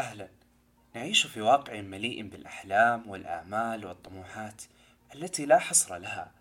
[0.00, 0.28] أهلا.
[0.94, 4.62] نعيش في واقع مليء بالأحلام والآمال والطموحات
[5.14, 6.32] التي لا حصر لها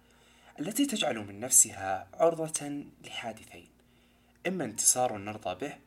[0.60, 3.68] التي تجعل من نفسها عرضة لحادثين
[4.48, 5.78] إما انتصار نرضى به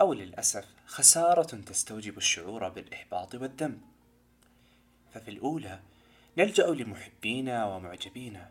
[0.00, 3.80] أو للأسف خسارة تستوجب الشعور بالإحباط والذنب.
[5.14, 5.80] ففي الأولى
[6.38, 8.50] نلجأ لمحبينا ومعجبينا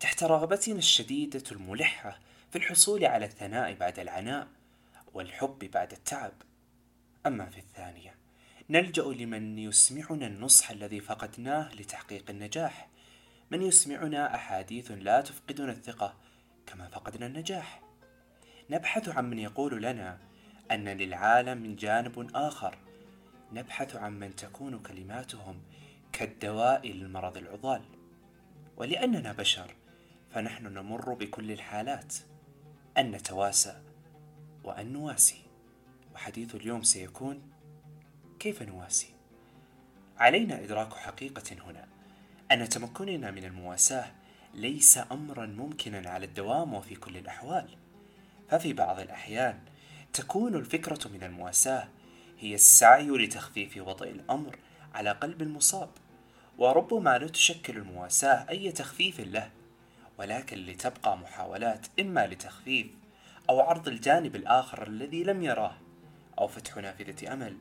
[0.00, 2.18] تحت رغبتنا الشديدة الملحة
[2.50, 4.48] في الحصول على الثناء بعد العناء
[5.14, 6.32] والحب بعد التعب.
[7.26, 8.14] أما في الثانية
[8.70, 12.88] نلجأ لمن يسمعنا النصح الذي فقدناه لتحقيق النجاح.
[13.50, 16.14] من يسمعنا أحاديث لا تفقدنا الثقة
[16.66, 17.82] كما فقدنا النجاح.
[18.70, 20.18] نبحث عن من يقول لنا
[20.70, 22.78] أن للعالم من جانب آخر.
[23.52, 25.62] نبحث عن من تكون كلماتهم
[26.12, 27.82] كالدواء للمرض العضال.
[28.76, 29.74] ولأننا بشر
[30.30, 32.14] فنحن نمر بكل الحالات
[32.98, 33.82] أن نتواسى
[34.64, 35.42] وأن نواسي.
[36.14, 37.42] وحديث اليوم سيكون
[38.40, 39.14] كيف نواسي؟
[40.18, 41.88] علينا إدراك حقيقة هنا.
[42.52, 44.12] أن تمكننا من المواساة
[44.54, 47.68] ليس أمرا ممكنا على الدوام وفي كل الأحوال.
[48.48, 49.58] ففي بعض الأحيان
[50.12, 51.88] تكون الفكرة من المواساة
[52.38, 54.58] هي السعي لتخفيف وطئ الأمر
[54.94, 55.90] على قلب المصاب.
[56.58, 59.50] وربما لا تشكل المواساة أي تخفيف له
[60.18, 62.86] ولكن لتبقى محاولات إما لتخفيف
[63.50, 65.81] أو عرض الجانب الآخر الذي لم يراه.
[66.38, 67.58] أو فتح نافذة أمل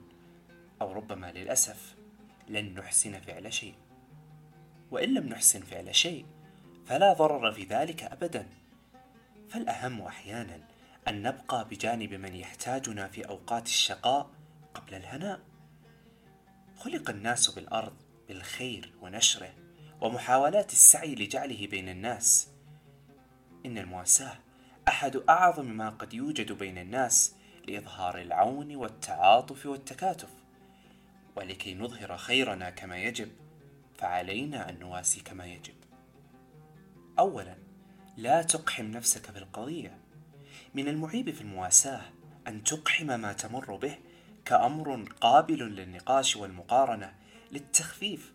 [0.81, 1.95] أو ربما للأسف
[2.47, 3.75] لن نحسن فعل شيء.
[4.91, 6.25] وإن لم نحسن فعل شيء
[6.85, 8.47] فلا ضرر في ذلك أبدا.
[9.49, 10.59] فالأهم أحيانا
[11.07, 14.29] أن نبقى بجانب من يحتاجنا في أوقات الشقاء
[14.73, 15.39] قبل الهناء.
[16.77, 17.93] خلق الناس بالأرض
[18.27, 19.53] بالخير ونشره
[20.01, 22.49] ومحاولات السعي لجعله بين الناس.
[23.65, 24.37] إن المواساة
[24.87, 27.35] أحد أعظم ما قد يوجد بين الناس
[27.67, 30.29] لإظهار العون والتعاطف والتكاتف.
[31.35, 33.29] ولكي نظهر خيرنا كما يجب
[33.97, 35.73] فعلينا أن نواسي كما يجب.
[37.19, 37.55] أولا
[38.17, 39.97] لا تقحم نفسك بالقضية.
[40.73, 42.01] من المعيب في المواساة
[42.47, 43.97] أن تقحم ما تمر به
[44.45, 47.13] كأمر قابل للنقاش والمقارنة
[47.51, 48.33] للتخفيف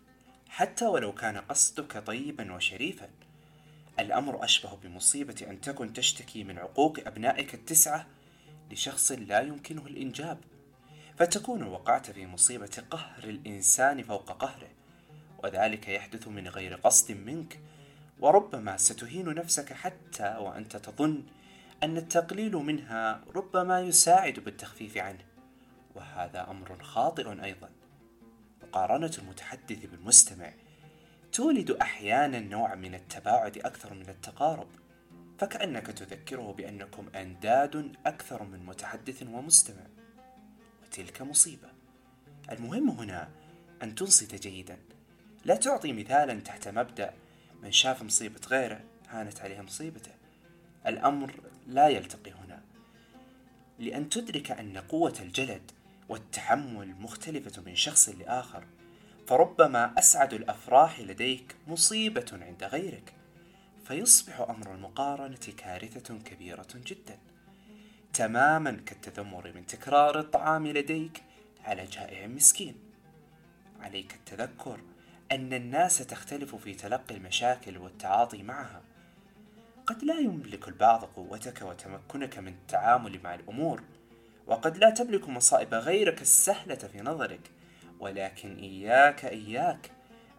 [0.49, 3.09] حتى ولو كان قصدك طيبا وشريفا.
[3.99, 8.07] الأمر أشبه بمصيبة أن تكن تشتكي من عقوق أبنائك التسعة
[8.71, 10.37] لشخص لا يمكنه الإنجاب
[11.17, 14.69] فتكون وقعت في مصيبة قهر الإنسان فوق قهره
[15.43, 17.59] وذلك يحدث من غير قصد منك
[18.19, 21.23] وربما ستهين نفسك حتى وأنت تظن
[21.83, 25.25] أن التقليل منها ربما يساعد بالتخفيف عنه
[25.95, 27.69] وهذا أمر خاطئ أيضا.
[28.63, 30.53] مقارنة المتحدث بالمستمع
[31.31, 34.67] تولد أحيانا نوع من التباعد أكثر من التقارب.
[35.39, 39.83] فكأنك تذكره بأنكم أنداد أكثر من متحدث ومستمع.
[40.83, 41.69] وتلك مصيبة.
[42.51, 43.29] المهم هنا
[43.83, 44.77] أن تنصت جيدا.
[45.45, 47.13] لا تعطي مثالا تحت مبدأ
[47.63, 50.11] من شاف مصيبة غيره هانت عليها مصيبته.
[50.87, 51.33] الأمر
[51.67, 52.61] لا يلتقي هنا.
[53.79, 55.71] لأن تدرك أن قوة الجلد
[56.09, 58.65] والتحمل مختلفة من شخص لآخر
[59.27, 63.13] فربما أسعد الأفراح لديك مصيبة عند غيرك.
[63.87, 67.17] فيصبح أمر المقارنة كارثة كبيرة جدا.
[68.13, 71.23] تماما كالتذمر من تكرار الطعام لديك
[71.63, 72.75] على جائع مسكين.
[73.79, 74.79] عليك التذكر
[75.31, 78.81] أن الناس تختلف في تلقي المشاكل والتعاطي معها.
[79.85, 83.83] قد لا يملك البعض قوتك وتمكنك من التعامل مع الأمور
[84.47, 87.51] وقد لا تملك مصائب غيرك السهلة في نظرك
[87.99, 89.91] ولكن إياك إياك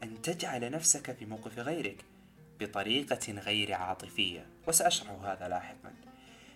[0.02, 2.04] أن تجعل نفسك في موقف غيرك.
[2.60, 5.94] بطريقة غير عاطفية وسأشرح هذا لاحقا.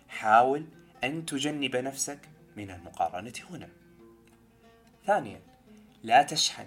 [0.09, 0.67] حاول
[1.05, 2.19] أن تجنب نفسك
[2.57, 3.69] من المقارنة هنا.
[5.07, 5.41] ثانيا
[6.03, 6.67] لا تشحن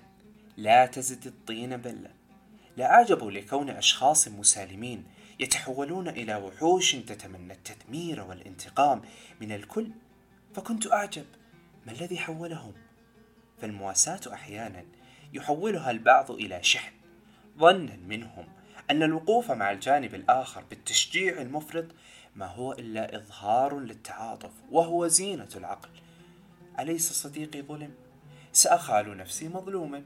[0.58, 2.12] لا تزد الطين بلة.
[2.78, 5.04] لا أعجب لكون أشخاص مسالمين
[5.40, 9.02] يتحولون إلى وحوش تتمنى التدمير والانتقام
[9.42, 9.92] من الكل.
[10.56, 11.26] فكنت أعجب
[11.86, 12.74] ما الذي حولهم؟
[13.62, 14.86] فالمواساة أحيانا
[15.34, 16.94] يحولها البعض إلى شحن
[17.58, 18.55] ظنا منهم
[18.92, 21.86] أن الوقوف مع الجانب الآخر بالتشجيع المفرط
[22.36, 25.90] ما هو إلا إظهار للتعاطف وهو زينة العقل.
[26.80, 27.94] أليس صديقي ظلم؟
[28.54, 30.04] سأخال نفسي مظلوما.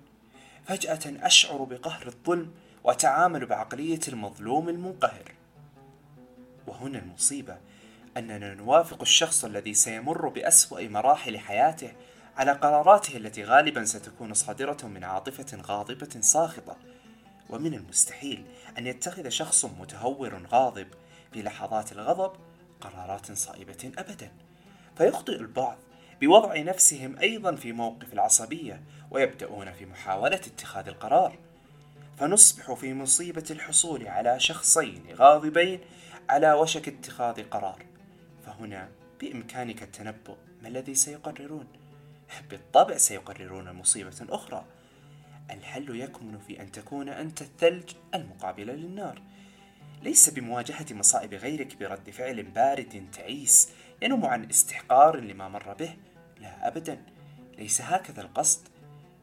[0.65, 2.51] فجأة أشعر بقهر الظلم
[2.83, 5.31] وأتعامل بعقلية المظلوم المنقهر.
[6.67, 7.57] وهنا المصيبة
[8.17, 11.91] أننا نوافق الشخص الذي سيمر بأسوأ مراحل حياته
[12.37, 16.77] على قراراته التي غالبا ستكون صادرة من عاطفة غاضبة ساخطة.
[17.49, 18.45] ومن المستحيل
[18.77, 20.87] أن يتخذ شخص متهور غاضب
[21.33, 22.31] في لحظات الغضب
[22.81, 24.31] قرارات صائبة أبدا.
[24.97, 25.77] فيخطئ البعض
[26.21, 28.81] بوضع نفسهم أيضا في موقف العصبية
[29.11, 31.37] ويبدأون في محاولة اتخاذ القرار.
[32.17, 35.79] فنصبح في مصيبة الحصول على شخصين غاضبين
[36.29, 37.85] على وشك اتخاذ قرار.
[38.45, 38.89] فهنا
[39.21, 40.35] بإمكانك التنبؤ.
[40.61, 41.67] ما الذي سيقررون؟
[42.49, 44.65] بالطبع سيقررون مصيبة أخرى.
[45.49, 49.21] الحل يكمن في أن تكون أنت الثلج المقابل للنار.
[50.03, 53.69] ليس بمواجهة مصائب غيرك برد فعل بارد تعيس
[54.01, 55.95] ينم عن استحقار لما مر به.
[56.41, 57.01] لا أبدا.
[57.57, 58.67] ليس هكذا القصد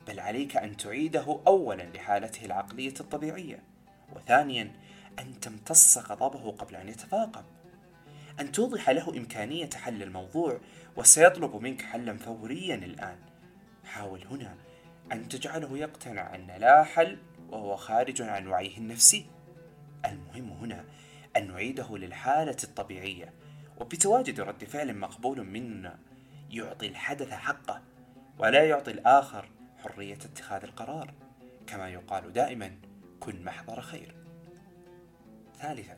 [0.08, 3.62] بل عليك أن تعيده أولا لحالته العقلية الطبيعية.
[4.17, 4.73] وثانيا
[5.19, 7.44] أن تمتص غضبه قبل أن يتفاقم.
[8.40, 10.61] أن توضح له إمكانية حل الموضوع
[10.96, 13.17] وسيطلب منك حلا فوريا الآن.
[13.84, 14.55] حاول هنا.
[15.12, 17.18] أن تجعله يقتنع أن لا حل
[17.50, 19.26] وهو خارج عن وعيه النفسي.
[20.04, 20.84] المهم هنا
[21.36, 23.32] أن نعيده للحالة الطبيعية
[23.80, 25.98] وبتواجد رد فعل مقبول منا
[26.50, 27.82] يعطي الحدث حقه
[28.38, 29.48] ولا يعطي الآخر
[29.78, 31.14] حرية اتخاذ القرار
[31.66, 32.70] كما يقال دائما
[33.20, 34.14] كن محضر خير
[35.58, 35.96] ثالثا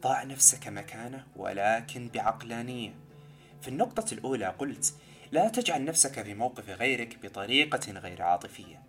[0.00, 2.94] ضع نفسك مكانه ولكن بعقلانية
[3.60, 4.94] في النقطة الأولى قلت
[5.32, 8.82] لا تجعل نفسك في موقف غيرك بطريقة غير عاطفية.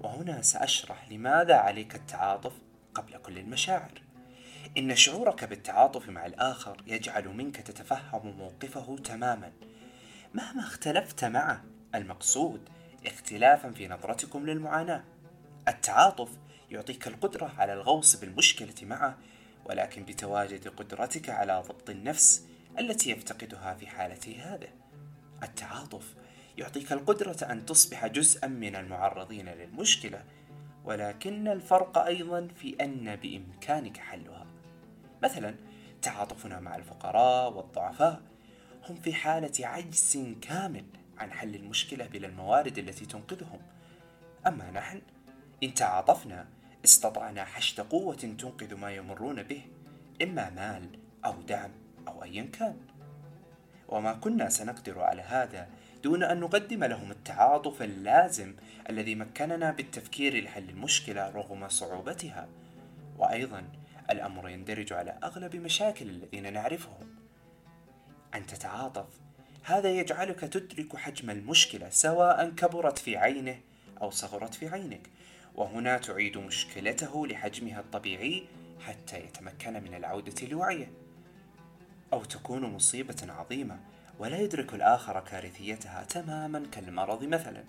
[0.00, 2.52] وهنا سأشرح لماذا عليك التعاطف
[2.94, 4.02] قبل كل المشاعر.
[4.78, 9.52] إن شعورك بالتعاطف مع الآخر يجعل منك تتفهم موقفه تماما.
[10.34, 11.64] مهما اختلفت معه
[11.94, 12.68] المقصود
[13.06, 15.04] اختلافا في نظرتكم للمعاناة.
[15.68, 16.30] التعاطف
[16.70, 19.18] يعطيك القدرة على الغوص بالمشكلة معه
[19.64, 22.46] ولكن بتواجد قدرتك على ضبط النفس
[22.78, 24.85] التي يفتقدها في حالته هذه.
[25.42, 26.14] التعاطف.
[26.58, 30.24] يعطيك القدرة أن تصبح جزءا من المعرضين للمشكلة
[30.84, 34.46] ولكن الفرق أيضا في أن بإمكانك حلها.
[35.22, 35.54] مثلا
[36.02, 38.22] تعاطفنا مع الفقراء والضعفاء
[38.88, 40.84] هم في حالة عجز كامل
[41.18, 43.60] عن حل المشكلة بلا الموارد التي تنقذهم.
[44.46, 45.02] أما نحن
[45.62, 46.48] إن تعاطفنا
[46.84, 49.62] استطعنا حشد قوة تنقذ ما يمرون به
[50.22, 51.70] إما مال أو دعم
[52.08, 52.95] أو أيا كان.
[53.88, 55.68] وما كنا سنقدر على هذا
[56.04, 58.54] دون أن نقدم لهم التعاطف اللازم
[58.90, 62.48] الذي مكننا بالتفكير لحل المشكلة رغم صعوبتها.
[63.18, 63.68] وأيضا
[64.10, 67.16] الأمر يندرج على أغلب مشاكل الذين نعرفهم.
[68.34, 69.06] أن تتعاطف
[69.62, 73.60] هذا يجعلك تدرك حجم المشكلة سواء كبرت في عينه
[74.02, 75.10] أو صغرت في عينك.
[75.54, 78.46] وهنا تعيد مشكلته لحجمها الطبيعي
[78.80, 81.05] حتى يتمكن من العودة لوعيه.
[82.12, 83.80] أو تكون مصيبة عظيمة
[84.18, 87.64] ولا يدرك الآخر كارثيتها تماما كالمرض مثلا.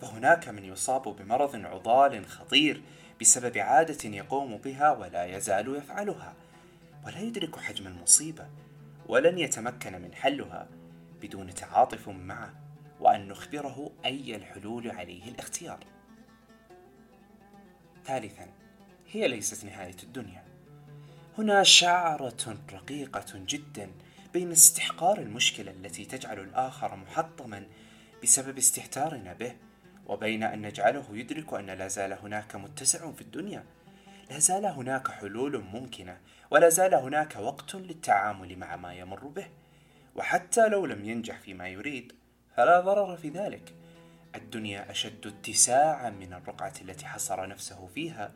[0.00, 2.82] فهناك من يصاب بمرض عضال خطير
[3.20, 6.34] بسبب عادة يقوم بها ولا يزال يفعلها.
[7.06, 8.46] ولا يدرك حجم المصيبة
[9.08, 10.68] ولن يتمكن من حلها
[11.22, 12.54] بدون تعاطف معه
[13.00, 15.78] وأن نخبره أي الحلول عليه الاختيار.
[18.04, 18.46] ثالثا
[19.10, 20.49] هي ليست نهاية الدنيا.
[21.40, 23.90] هنا شعرة رقيقة جدا
[24.32, 27.66] بين استحقار المشكلة التي تجعل الآخر محطما
[28.22, 29.56] بسبب استهتارنا به
[30.06, 33.64] وبين أن نجعله يدرك أن لا زال هناك متسع في الدنيا.
[34.30, 36.18] لا زال هناك حلول ممكنة
[36.50, 39.46] ولا زال هناك وقت للتعامل مع ما يمر به.
[40.14, 42.12] وحتى لو لم ينجح فيما يريد
[42.56, 43.74] فلا ضرر في ذلك.
[44.34, 48.32] الدنيا أشد اتساعا من الرقعة التي حصر نفسه فيها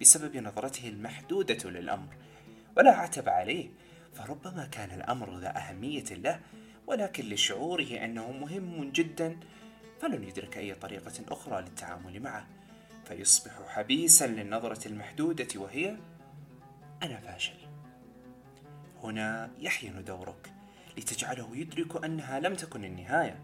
[0.00, 2.25] بسبب نظرته المحدودة للأمر.
[2.76, 3.68] ولا عتب عليه.
[4.14, 6.40] فربما كان الأمر ذا أهمية له
[6.86, 9.36] ولكن لشعوره أنه مهم جدا
[10.00, 12.46] فلن يدرك أي طريقة أخرى للتعامل معه.
[13.04, 15.96] فيصبح حبيسا للنظرة المحدودة وهي
[17.02, 17.54] أنا فاشل.
[19.02, 20.52] هنا يحين دورك
[20.98, 23.38] لتجعله يدرك أنها لم تكن النهاية.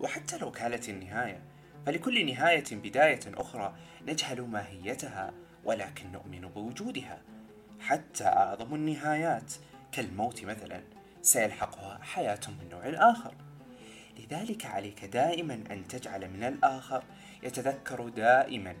[0.00, 1.42] وحتى لو كانت النهاية
[1.86, 5.32] فلكل نهاية بداية أخرى نجهل ماهيتها
[5.64, 7.22] ولكن نؤمن بوجودها.
[7.86, 9.52] حتى أعظم النهايات.
[9.92, 10.82] كالموت مثلا
[11.22, 13.34] سيلحقها حياة من نوع آخر.
[14.18, 17.02] لذلك عليك دائما أن تجعل من الآخر
[17.42, 18.74] يتذكر دائما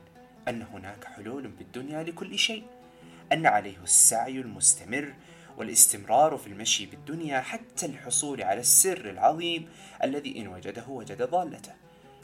[0.48, 2.64] أن هناك حلول بالدنيا لكل شيء.
[3.32, 5.14] أن عليه السعي المستمر
[5.56, 9.68] والاستمرار في المشي بالدنيا حتى الحصول على السر العظيم
[10.04, 11.74] الذي إن وجده وجد ضالته.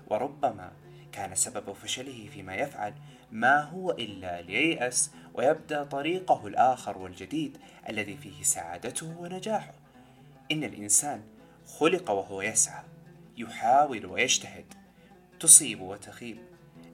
[0.07, 0.73] وربما
[1.13, 2.95] كان سبب فشله فيما يفعل
[3.33, 7.59] ما هو إلا لييأس ويبدأ طريقه الآخر والجديد
[7.89, 9.75] الذي فيه سعادته ونجاحه.
[10.53, 11.23] إن الإنسان
[11.67, 12.85] خلق وهو يسعى
[13.37, 14.65] يحاول ويجتهد
[15.41, 16.39] تصيب وتخيب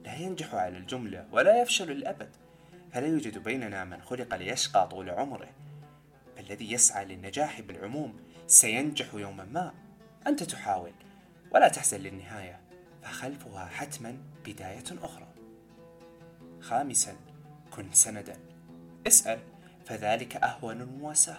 [0.03, 2.29] لا ينجح على الجملة ولا يفشل الأبد.
[2.91, 5.49] فلا يوجد بيننا من خلق ليشقى طول عمره.
[6.39, 9.73] الذي يسعى للنجاح بالعموم سينجح يوما ما.
[10.27, 10.93] أنت تحاول
[11.51, 12.59] ولا تحزن للنهاية
[13.03, 15.28] فخلفها حتما بداية أخرى.
[16.61, 17.15] خامسا
[17.71, 18.39] كن سندا.
[19.07, 19.39] اسأل
[19.85, 21.37] فذلك أهون المواساة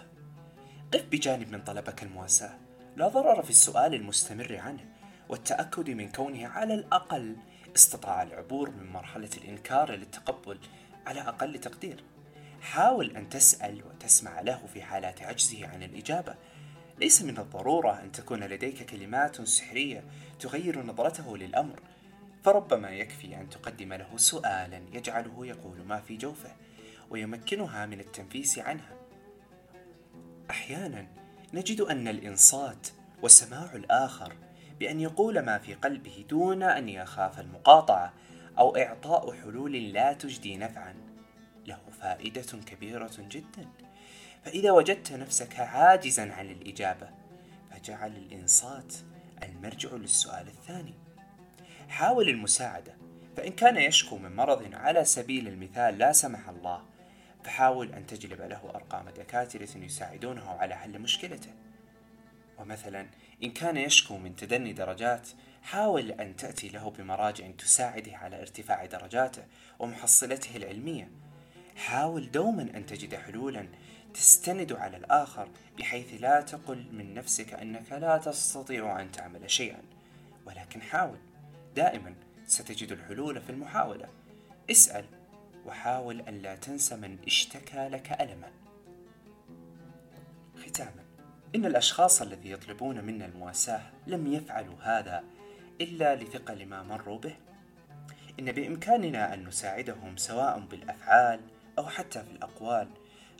[0.94, 2.58] قف بجانب من طلبك المواساة.
[2.96, 4.84] لا ضرر في السؤال المستمر عنه
[5.28, 7.36] والتأكد من كونه على الأقل
[7.76, 10.58] استطاع العبور من مرحلة الإنكار للتقبل
[11.06, 12.04] على أقل تقدير.
[12.60, 16.34] حاول أن تسأل وتسمع له في حالات عجزه عن الإجابة.
[16.98, 20.04] ليس من الضرورة أن تكون لديك كلمات سحرية
[20.40, 21.80] تغير نظرته للأمر.
[22.44, 26.56] فربما يكفي أن تقدم له سؤالا يجعله يقول ما في جوفه
[27.10, 28.96] ويمكنها من التنفيس عنها.
[30.50, 31.06] أحيانا
[31.54, 32.88] نجد أن الإنصات
[33.22, 34.36] وسماع الآخر
[34.80, 38.12] بأن يقول ما في قلبه دون أن يخاف المقاطعة
[38.58, 40.94] أو إعطاء حلول لا تجدي نفعا.
[41.66, 43.68] له فائدة كبيرة جدا.
[44.44, 47.08] فإذا وجدت نفسك عاجزا عن الإجابة
[47.70, 48.94] فجعل الإنصات
[49.42, 50.94] المرجع للسؤال الثاني.
[51.90, 52.94] حاول المساعدة
[53.36, 56.82] فإن كان يشكو من مرض على سبيل المثال لا سمح الله
[57.44, 61.50] فحاول أن تجلب له أرقام دكاترة يساعدونه على حل مشكلته.
[62.58, 63.06] ومثلا
[63.42, 65.28] إن كان يشكو من تدني درجات
[65.62, 69.42] حاول أن تأتي له بمراجع تساعده على ارتفاع درجاته
[69.78, 71.10] ومحصلته العلمية.
[71.76, 73.68] حاول دوما أن تجد حلولا
[74.14, 79.82] تستند على الآخر بحيث لا تقل من نفسك أنك لا تستطيع أن تعمل شيئا.
[80.46, 81.29] ولكن حاول.
[81.76, 82.14] دائما
[82.46, 84.08] ستجد الحلول في المحاولة.
[84.70, 85.04] اسأل
[85.66, 88.50] وحاول أن لا تنسى من اشتكى لك ألما.
[90.66, 91.04] ختاما
[91.54, 95.24] إن الأشخاص الذي يطلبون منا المواساة لم يفعلوا هذا
[95.80, 97.36] إلا لثقل ما مروا به.
[98.40, 101.40] إن بإمكاننا أن نساعدهم سواء بالأفعال
[101.78, 102.88] أو حتى في الأقوال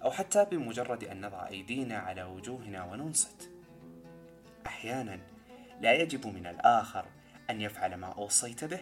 [0.03, 3.51] أو حتى بمجرد أن نضع أيدينا على وجوهنا وننصت.
[4.67, 5.19] أحيانا
[5.81, 7.07] لا يجب من الآخر
[7.51, 8.81] أن يفعل ما أوصيت به.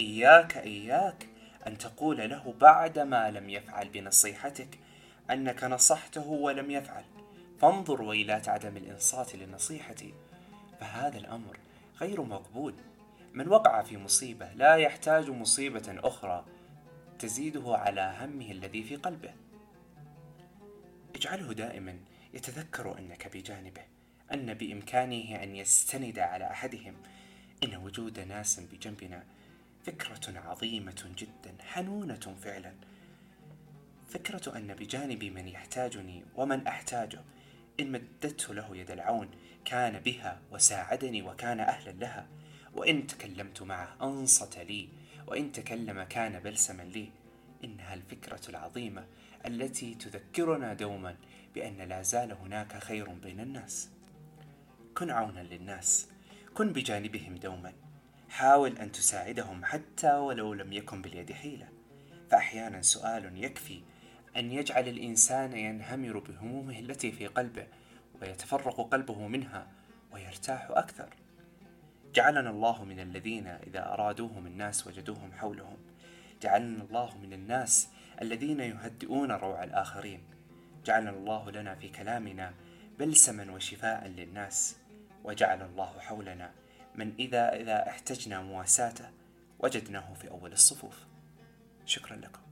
[0.00, 1.26] إياك إياك
[1.66, 4.78] أن تقول له بعدما لم يفعل بنصيحتك
[5.30, 7.04] أنك نصحته ولم يفعل.
[7.60, 10.14] فانظر ويلات عدم الإنصات لنصيحتي.
[10.80, 11.58] فهذا الأمر
[12.00, 12.74] غير مقبول.
[13.32, 16.44] من وقع في مصيبة لا يحتاج مصيبة أخرى
[17.18, 19.32] تزيده على همه الذي في قلبه.
[21.14, 21.98] اجعله دائما
[22.34, 23.82] يتذكر أنك بجانبه
[24.32, 26.94] أن بإمكانه أن يستند على أحدهم
[27.64, 29.24] إن وجود ناس بجنبنا
[29.86, 32.72] فكرة عظيمة جدا حنونة فعلا.
[34.08, 37.20] فكرة أن بجانبي من يحتاجني ومن أحتاجه
[37.80, 39.30] إن مددت له يد العون
[39.64, 42.26] كان بها وساعدني وكان أهلا لها.
[42.74, 44.88] وإن تكلمت معه أنصت لي
[45.26, 47.10] وإن تكلم كان بلسما لي.
[47.64, 49.06] إنها الفكرة العظيمة
[49.46, 51.16] التي تذكرنا دوما
[51.54, 53.88] بأن لا زال هناك خير بين الناس.
[54.94, 56.08] كن عونا للناس.
[56.58, 57.72] كن بجانبهم دوما.
[58.28, 61.68] حاول أن تساعدهم حتى ولو لم يكن باليد حيلة.
[62.30, 63.82] فأحيانا سؤال يكفي
[64.36, 67.66] أن يجعل الإنسان ينهمر بهمومه التي في قلبه
[68.22, 69.66] ويتفرق قلبه منها
[70.12, 71.08] ويرتاح أكثر.
[72.14, 75.76] جعلنا الله من الذين إذا أرادوهم الناس وجدوهم حولهم.
[76.42, 77.88] جعلنا الله من الناس
[78.22, 80.22] الذين يهدئون روع الآخرين.
[80.84, 82.54] جعلنا الله لنا في كلامنا
[82.98, 84.76] بلسما وشفاء للناس.
[85.28, 86.50] وجعل الله حولنا
[86.94, 89.10] من إذا إذا احتجنا مواساته
[89.58, 91.06] وجدناه في أول الصفوف.
[91.84, 92.47] شكرا لكم.